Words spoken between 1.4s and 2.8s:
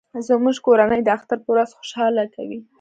په ورځ خوشحالي کوي